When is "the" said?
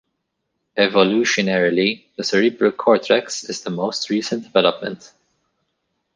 2.15-2.23, 3.61-3.69